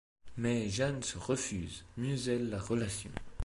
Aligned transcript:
Mais 0.35 0.67
Jeanne 0.67 1.03
se 1.03 1.19
refuse, 1.19 1.85
muselle 1.95 2.49
la 2.49 2.57
relation. 2.57 3.11